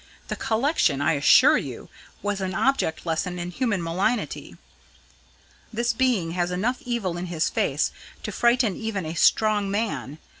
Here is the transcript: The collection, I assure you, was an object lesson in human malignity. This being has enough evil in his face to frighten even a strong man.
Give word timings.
The 0.29 0.35
collection, 0.35 0.99
I 0.99 1.13
assure 1.13 1.59
you, 1.59 1.87
was 2.23 2.41
an 2.41 2.55
object 2.55 3.05
lesson 3.05 3.37
in 3.37 3.51
human 3.51 3.83
malignity. 3.83 4.57
This 5.71 5.93
being 5.93 6.31
has 6.31 6.49
enough 6.49 6.81
evil 6.81 7.17
in 7.17 7.27
his 7.27 7.49
face 7.49 7.91
to 8.23 8.31
frighten 8.31 8.75
even 8.75 9.05
a 9.05 9.13
strong 9.13 9.69
man. 9.69 10.17